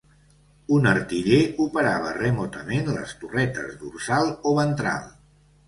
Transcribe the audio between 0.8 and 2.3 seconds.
artiller operava